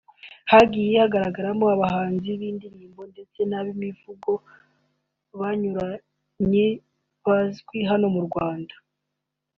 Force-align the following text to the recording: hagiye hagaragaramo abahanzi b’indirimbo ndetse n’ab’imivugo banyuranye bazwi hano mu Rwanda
hagiye 0.51 0.93
hagaragaramo 1.03 1.65
abahanzi 1.75 2.29
b’indirimbo 2.39 3.01
ndetse 3.11 3.39
n’ab’imivugo 3.49 4.31
banyuranye 5.39 6.67
bazwi 7.25 7.79
hano 7.89 8.07
mu 8.15 8.21
Rwanda 8.27 8.73